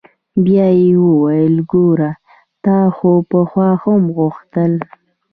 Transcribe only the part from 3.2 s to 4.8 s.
پخوا هم غوښتل.